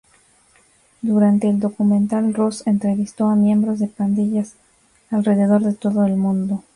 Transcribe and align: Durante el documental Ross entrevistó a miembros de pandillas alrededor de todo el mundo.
Durante 1.03 1.47
el 1.47 1.59
documental 1.59 2.33
Ross 2.33 2.65
entrevistó 2.65 3.27
a 3.29 3.35
miembros 3.35 3.77
de 3.77 3.85
pandillas 3.87 4.55
alrededor 5.11 5.61
de 5.61 5.73
todo 5.75 6.07
el 6.07 6.15
mundo. 6.17 6.63